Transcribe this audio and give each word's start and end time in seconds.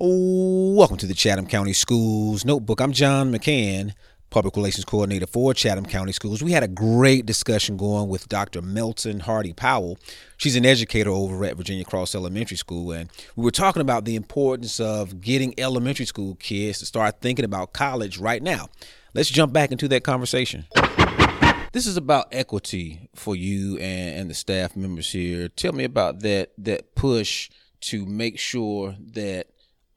Welcome 0.00 0.96
to 0.98 1.06
the 1.06 1.14
Chatham 1.14 1.48
County 1.48 1.72
Schools 1.72 2.44
Notebook. 2.44 2.80
I'm 2.80 2.92
John 2.92 3.32
McCann, 3.32 3.94
Public 4.30 4.54
Relations 4.54 4.84
Coordinator 4.84 5.26
for 5.26 5.52
Chatham 5.54 5.84
County 5.84 6.12
Schools. 6.12 6.40
We 6.40 6.52
had 6.52 6.62
a 6.62 6.68
great 6.68 7.26
discussion 7.26 7.76
going 7.76 8.08
with 8.08 8.28
Dr. 8.28 8.62
Melton 8.62 9.18
Hardy 9.18 9.52
Powell. 9.52 9.98
She's 10.36 10.54
an 10.54 10.64
educator 10.64 11.10
over 11.10 11.44
at 11.44 11.56
Virginia 11.56 11.84
Cross 11.84 12.14
Elementary 12.14 12.56
School, 12.56 12.92
and 12.92 13.10
we 13.34 13.42
were 13.42 13.50
talking 13.50 13.82
about 13.82 14.04
the 14.04 14.14
importance 14.14 14.78
of 14.78 15.20
getting 15.20 15.52
elementary 15.58 16.06
school 16.06 16.36
kids 16.36 16.78
to 16.78 16.86
start 16.86 17.20
thinking 17.20 17.44
about 17.44 17.72
college 17.72 18.18
right 18.18 18.40
now. 18.40 18.68
Let's 19.14 19.30
jump 19.30 19.52
back 19.52 19.72
into 19.72 19.88
that 19.88 20.04
conversation. 20.04 20.66
This 21.72 21.88
is 21.88 21.96
about 21.96 22.28
equity 22.30 23.10
for 23.16 23.34
you 23.34 23.78
and, 23.78 24.20
and 24.20 24.30
the 24.30 24.34
staff 24.34 24.76
members 24.76 25.10
here. 25.10 25.48
Tell 25.48 25.72
me 25.72 25.82
about 25.82 26.20
that 26.20 26.52
that 26.58 26.94
push 26.94 27.50
to 27.80 28.06
make 28.06 28.38
sure 28.38 28.94
that 29.14 29.48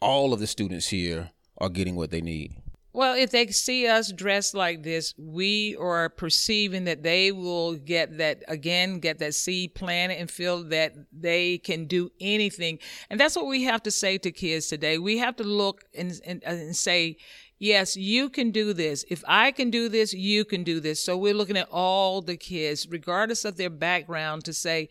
all 0.02 0.34
of 0.34 0.40
the 0.40 0.48
students 0.48 0.90
here 0.90 1.32
are 1.58 1.70
getting 1.70 1.96
what 1.96 2.12
they 2.12 2.22
need? 2.22 2.56
Well, 2.94 3.16
if 3.16 3.32
they 3.32 3.48
see 3.48 3.88
us 3.88 4.12
dressed 4.12 4.54
like 4.54 4.84
this, 4.84 5.14
we 5.18 5.78
are 5.80 6.10
perceiving 6.10 6.84
that 6.86 7.04
they 7.04 7.32
will 7.32 7.76
get 7.76 8.18
that 8.18 8.44
again, 8.50 9.00
get 9.00 9.20
that 9.20 9.34
seed 9.34 9.76
planted 9.76 10.16
and 10.16 10.30
feel 10.30 10.64
that 10.66 10.94
they 11.14 11.60
can 11.60 11.86
do 11.86 12.12
anything. 12.20 12.80
And 13.10 13.18
that's 13.18 13.38
what 13.38 13.48
we 13.48 13.64
have 13.64 13.82
to 13.84 13.92
say 13.92 14.18
to 14.18 14.32
kids 14.32 14.68
today. 14.68 14.98
We 14.98 15.20
have 15.20 15.38
to 15.38 15.46
look 15.46 15.86
and, 15.96 16.20
and, 16.26 16.44
and 16.44 16.76
say, 16.76 17.16
yes, 17.60 17.96
you 17.96 18.30
can 18.30 18.52
do 18.52 18.74
this. 18.74 19.06
If 19.10 19.24
I 19.26 19.52
can 19.52 19.70
do 19.70 19.88
this, 19.88 20.14
you 20.14 20.44
can 20.44 20.66
do 20.66 20.82
this. 20.82 21.02
So 21.02 21.16
we're 21.16 21.34
looking 21.34 21.58
at 21.58 21.70
all 21.72 22.22
the 22.22 22.36
kids, 22.36 22.88
regardless 22.90 23.46
of 23.46 23.56
their 23.56 23.70
background, 23.70 24.44
to 24.46 24.54
say, 24.54 24.90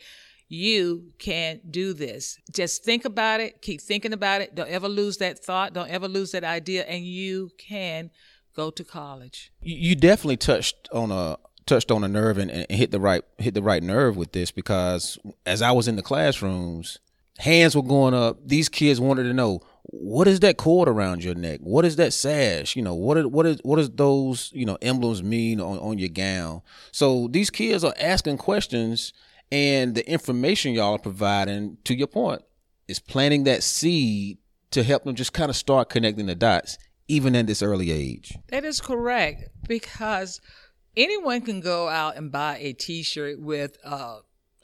you 0.50 1.12
can 1.18 1.60
do 1.70 1.94
this. 1.94 2.36
Just 2.52 2.84
think 2.84 3.04
about 3.04 3.40
it, 3.40 3.62
keep 3.62 3.80
thinking 3.80 4.12
about 4.12 4.40
it. 4.40 4.56
Don't 4.56 4.68
ever 4.68 4.88
lose 4.88 5.18
that 5.18 5.38
thought, 5.38 5.72
don't 5.72 5.88
ever 5.88 6.08
lose 6.08 6.32
that 6.32 6.42
idea, 6.42 6.82
and 6.82 7.04
you 7.04 7.52
can 7.56 8.10
go 8.56 8.70
to 8.72 8.82
college. 8.82 9.52
You 9.62 9.94
definitely 9.94 10.38
touched 10.38 10.88
on 10.92 11.12
a 11.12 11.38
touched 11.66 11.92
on 11.92 12.02
a 12.02 12.08
nerve 12.08 12.36
and, 12.36 12.50
and 12.50 12.66
hit 12.68 12.90
the 12.90 12.98
right 12.98 13.22
hit 13.38 13.54
the 13.54 13.62
right 13.62 13.82
nerve 13.82 14.16
with 14.16 14.32
this 14.32 14.50
because 14.50 15.18
as 15.46 15.62
I 15.62 15.70
was 15.70 15.86
in 15.86 15.94
the 15.94 16.02
classrooms, 16.02 16.98
hands 17.38 17.76
were 17.76 17.82
going 17.82 18.12
up. 18.12 18.38
These 18.44 18.68
kids 18.68 19.00
wanted 19.00 19.22
to 19.24 19.32
know 19.32 19.60
what 19.84 20.26
is 20.26 20.40
that 20.40 20.56
cord 20.56 20.88
around 20.88 21.22
your 21.22 21.36
neck? 21.36 21.60
What 21.62 21.84
is 21.84 21.94
that 21.96 22.12
sash? 22.12 22.74
You 22.74 22.82
know, 22.82 22.94
what 22.94 23.18
is 23.18 23.26
what 23.26 23.46
is 23.46 23.60
what 23.62 23.76
does 23.76 23.90
those, 23.90 24.50
you 24.52 24.66
know, 24.66 24.78
emblems 24.82 25.22
mean 25.22 25.60
on, 25.60 25.78
on 25.78 25.98
your 25.98 26.08
gown? 26.08 26.62
So 26.90 27.28
these 27.28 27.50
kids 27.50 27.84
are 27.84 27.94
asking 28.00 28.38
questions 28.38 29.12
and 29.52 29.94
the 29.94 30.08
information 30.08 30.72
y'all 30.72 30.94
are 30.94 30.98
providing, 30.98 31.78
to 31.84 31.94
your 31.94 32.06
point, 32.06 32.42
is 32.88 32.98
planting 32.98 33.44
that 33.44 33.62
seed 33.62 34.38
to 34.70 34.82
help 34.82 35.04
them 35.04 35.14
just 35.14 35.32
kind 35.32 35.50
of 35.50 35.56
start 35.56 35.88
connecting 35.88 36.26
the 36.26 36.34
dots, 36.34 36.78
even 37.08 37.34
at 37.34 37.46
this 37.46 37.62
early 37.62 37.90
age. 37.90 38.36
That 38.48 38.64
is 38.64 38.80
correct 38.80 39.48
because 39.66 40.40
anyone 40.96 41.40
can 41.40 41.60
go 41.60 41.88
out 41.88 42.16
and 42.16 42.30
buy 42.30 42.58
a 42.58 42.72
T-shirt 42.72 43.40
with 43.40 43.78
uh, 43.84 44.18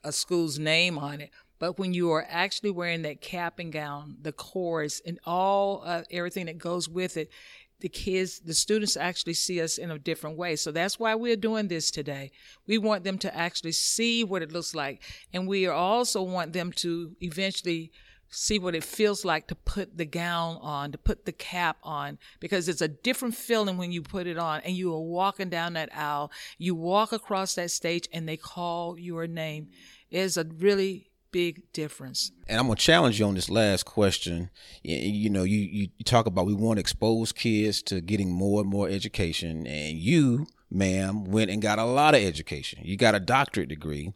a 0.04 0.12
school's 0.12 0.58
name 0.58 0.98
on 0.98 1.20
it, 1.20 1.30
but 1.58 1.78
when 1.78 1.94
you 1.94 2.12
are 2.12 2.26
actually 2.28 2.70
wearing 2.70 3.02
that 3.02 3.20
cap 3.20 3.58
and 3.58 3.72
gown, 3.72 4.18
the 4.20 4.32
chorus, 4.32 5.00
and 5.04 5.18
all 5.24 5.82
uh, 5.84 6.02
everything 6.10 6.46
that 6.46 6.58
goes 6.58 6.88
with 6.88 7.16
it, 7.16 7.30
the 7.80 7.88
kids, 7.88 8.40
the 8.40 8.54
students 8.54 8.96
actually 8.96 9.34
see 9.34 9.60
us 9.60 9.78
in 9.78 9.90
a 9.90 9.98
different 9.98 10.36
way. 10.36 10.56
So 10.56 10.72
that's 10.72 10.98
why 10.98 11.14
we're 11.14 11.36
doing 11.36 11.68
this 11.68 11.90
today. 11.90 12.30
We 12.66 12.78
want 12.78 13.04
them 13.04 13.18
to 13.18 13.36
actually 13.36 13.72
see 13.72 14.24
what 14.24 14.42
it 14.42 14.52
looks 14.52 14.74
like. 14.74 15.02
And 15.32 15.46
we 15.46 15.66
also 15.66 16.22
want 16.22 16.52
them 16.52 16.72
to 16.76 17.14
eventually 17.20 17.92
see 18.28 18.58
what 18.58 18.74
it 18.74 18.82
feels 18.82 19.24
like 19.24 19.46
to 19.46 19.54
put 19.54 19.96
the 19.96 20.04
gown 20.04 20.58
on, 20.60 20.90
to 20.92 20.98
put 20.98 21.26
the 21.26 21.32
cap 21.32 21.76
on, 21.82 22.18
because 22.40 22.68
it's 22.68 22.80
a 22.80 22.88
different 22.88 23.34
feeling 23.34 23.76
when 23.76 23.92
you 23.92 24.02
put 24.02 24.26
it 24.26 24.36
on 24.36 24.60
and 24.62 24.74
you 24.74 24.92
are 24.92 25.00
walking 25.00 25.48
down 25.48 25.74
that 25.74 25.94
aisle. 25.94 26.32
You 26.58 26.74
walk 26.74 27.12
across 27.12 27.54
that 27.54 27.70
stage 27.70 28.08
and 28.12 28.28
they 28.28 28.36
call 28.36 28.98
your 28.98 29.26
name. 29.26 29.68
It's 30.10 30.36
a 30.36 30.44
really 30.44 31.10
big 31.30 31.72
difference. 31.72 32.32
And 32.48 32.58
I'm 32.58 32.66
gonna 32.66 32.76
challenge 32.76 33.18
you 33.18 33.26
on 33.26 33.34
this 33.34 33.50
last 33.50 33.84
question. 33.84 34.50
You, 34.82 35.30
know, 35.30 35.44
you, 35.44 35.58
you 35.96 36.04
talk 36.04 36.26
about 36.26 36.46
we 36.46 36.54
want 36.54 36.76
to 36.76 36.80
expose 36.80 37.32
kids 37.32 37.82
to 37.84 38.00
getting 38.00 38.30
more 38.30 38.60
and 38.60 38.70
more 38.70 38.88
education, 38.88 39.66
and 39.66 39.98
you, 39.98 40.46
ma'am, 40.70 41.24
went 41.24 41.50
and 41.50 41.60
got 41.60 41.78
a 41.78 41.84
lot 41.84 42.14
of 42.14 42.22
education. 42.22 42.80
You 42.82 42.96
got 42.96 43.14
a 43.14 43.20
doctorate 43.20 43.68
degree, 43.68 44.12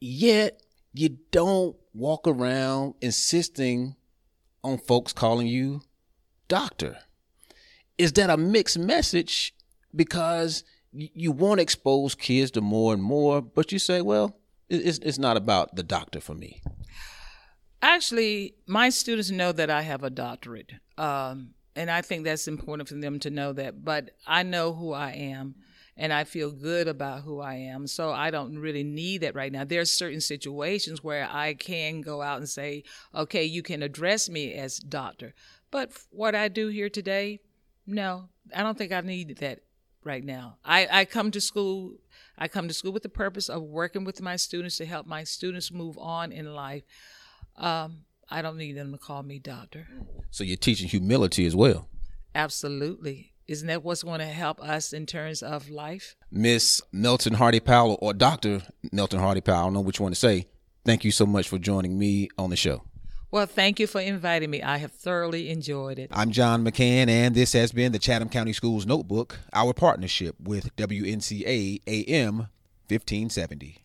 yet 0.00 0.62
you 0.92 1.18
don't 1.30 1.76
walk 1.94 2.26
around 2.26 2.94
insisting 3.00 3.96
on 4.62 4.78
folks 4.78 5.12
calling 5.12 5.46
you 5.46 5.82
doctor. 6.48 6.98
Is 7.98 8.12
that 8.14 8.30
a 8.30 8.36
mixed 8.36 8.78
message? 8.78 9.54
Because 9.94 10.64
you 10.92 11.32
want 11.32 11.58
to 11.58 11.62
expose 11.62 12.14
kids 12.14 12.50
to 12.52 12.60
more 12.60 12.92
and 12.92 13.02
more, 13.02 13.40
but 13.40 13.72
you 13.72 13.78
say, 13.78 14.02
well, 14.02 14.36
it's, 14.68 14.98
it's 14.98 15.18
not 15.18 15.36
about 15.36 15.76
the 15.76 15.82
doctor 15.82 16.20
for 16.20 16.34
me. 16.34 16.60
Actually, 17.80 18.54
my 18.66 18.90
students 18.90 19.30
know 19.30 19.52
that 19.52 19.70
I 19.70 19.82
have 19.82 20.04
a 20.04 20.10
doctorate. 20.10 20.72
Um, 20.96 21.54
and 21.74 21.90
I 21.90 22.02
think 22.02 22.24
that's 22.24 22.48
important 22.48 22.88
for 22.88 22.94
them 22.94 23.18
to 23.20 23.30
know 23.30 23.52
that. 23.54 23.84
But 23.84 24.10
I 24.26 24.42
know 24.42 24.72
who 24.72 24.92
I 24.92 25.10
am 25.12 25.56
and 25.96 26.12
I 26.12 26.24
feel 26.24 26.50
good 26.50 26.88
about 26.88 27.22
who 27.22 27.40
I 27.40 27.54
am. 27.54 27.86
So 27.86 28.12
I 28.12 28.30
don't 28.30 28.58
really 28.58 28.84
need 28.84 29.22
that 29.22 29.34
right 29.34 29.52
now. 29.52 29.64
There 29.64 29.80
are 29.80 29.86
certain 29.86 30.20
situations 30.20 31.02
where 31.02 31.28
I 31.30 31.54
can 31.54 32.00
go 32.00 32.22
out 32.22 32.38
and 32.38 32.48
say, 32.48 32.84
okay, 33.14 33.44
you 33.44 33.62
can 33.62 33.82
address 33.82 34.28
me 34.28 34.54
as 34.54 34.78
doctor. 34.78 35.34
But 35.70 35.92
what 36.10 36.34
I 36.34 36.48
do 36.48 36.68
here 36.68 36.88
today, 36.88 37.40
no, 37.86 38.28
I 38.54 38.62
don't 38.62 38.76
think 38.76 38.92
I 38.92 39.00
need 39.00 39.38
that 39.38 39.60
right 40.04 40.24
now. 40.24 40.56
I, 40.64 40.88
I 40.90 41.04
come 41.04 41.30
to 41.32 41.40
school 41.40 41.94
I 42.38 42.48
come 42.48 42.68
to 42.68 42.74
school 42.74 42.92
with 42.92 43.02
the 43.02 43.08
purpose 43.08 43.48
of 43.48 43.62
working 43.62 44.04
with 44.04 44.20
my 44.20 44.36
students 44.36 44.78
to 44.78 44.86
help 44.86 45.06
my 45.06 45.24
students 45.24 45.70
move 45.70 45.98
on 45.98 46.32
in 46.32 46.52
life. 46.54 46.82
Um, 47.56 47.98
I 48.28 48.42
don't 48.42 48.56
need 48.56 48.76
them 48.76 48.92
to 48.92 48.98
call 48.98 49.22
me 49.22 49.38
doctor. 49.38 49.86
So 50.30 50.42
you're 50.42 50.56
teaching 50.56 50.88
humility 50.88 51.44
as 51.44 51.54
well. 51.54 51.88
Absolutely. 52.34 53.32
Isn't 53.46 53.68
that 53.68 53.82
what's 53.82 54.02
going 54.02 54.20
to 54.20 54.26
help 54.26 54.60
us 54.62 54.92
in 54.92 55.04
terms 55.04 55.42
of 55.42 55.68
life? 55.68 56.16
Miss 56.30 56.80
Melton 56.90 57.34
Hardy 57.34 57.60
Powell 57.60 57.98
or 58.00 58.14
Dr. 58.14 58.62
Melton 58.90 59.20
Hardy 59.20 59.40
Powell, 59.40 59.58
I 59.58 59.64
don't 59.64 59.74
know 59.74 59.80
which 59.80 60.00
one 60.00 60.12
to 60.12 60.16
say. 60.16 60.46
Thank 60.84 61.04
you 61.04 61.12
so 61.12 61.26
much 61.26 61.48
for 61.48 61.58
joining 61.58 61.98
me 61.98 62.28
on 62.38 62.50
the 62.50 62.56
show. 62.56 62.82
Well, 63.32 63.46
thank 63.46 63.80
you 63.80 63.86
for 63.86 63.98
inviting 63.98 64.50
me. 64.50 64.62
I 64.62 64.76
have 64.76 64.92
thoroughly 64.92 65.48
enjoyed 65.48 65.98
it. 65.98 66.10
I'm 66.12 66.32
John 66.32 66.62
McCann, 66.62 67.08
and 67.08 67.34
this 67.34 67.54
has 67.54 67.72
been 67.72 67.92
the 67.92 67.98
Chatham 67.98 68.28
County 68.28 68.52
Schools 68.52 68.84
Notebook, 68.84 69.38
our 69.54 69.72
partnership 69.72 70.36
with 70.38 70.76
WNCA 70.76 71.80
AM 71.86 72.48
1570. 72.88 73.81